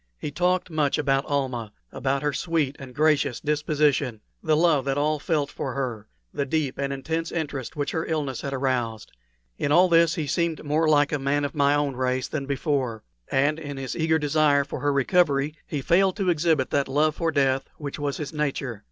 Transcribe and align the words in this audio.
He 0.17 0.31
talked 0.31 0.71
much 0.71 0.97
about 0.97 1.27
Almah 1.27 1.71
about 1.91 2.23
her 2.23 2.33
sweet 2.33 2.75
and 2.79 2.95
gracious 2.95 3.39
disposition, 3.39 4.19
the 4.41 4.57
love 4.57 4.83
that 4.85 4.97
all 4.97 5.19
felt 5.19 5.51
for 5.51 5.75
her, 5.75 6.07
the 6.33 6.43
deep 6.43 6.79
and 6.79 6.91
intense 6.91 7.31
interest 7.31 7.75
which 7.75 7.91
her 7.91 8.07
illness 8.07 8.41
had 8.41 8.51
aroused. 8.51 9.11
In 9.59 9.71
all 9.71 9.87
this 9.89 10.15
he 10.15 10.25
seemed 10.25 10.63
more 10.63 10.89
like 10.89 11.11
a 11.11 11.19
man 11.19 11.45
of 11.45 11.53
my 11.53 11.75
own 11.75 11.95
race 11.95 12.27
than 12.27 12.47
before, 12.47 13.03
and 13.27 13.59
in 13.59 13.77
his 13.77 13.95
eager 13.95 14.17
desire 14.17 14.63
for 14.63 14.79
her 14.79 14.91
recovery 14.91 15.53
he 15.67 15.83
failed 15.83 16.15
to 16.17 16.31
exhibit 16.31 16.71
that 16.71 16.87
love 16.87 17.15
for 17.15 17.31
death 17.31 17.69
which 17.77 17.99
was 17.99 18.17
his 18.17 18.33
nature. 18.33 18.79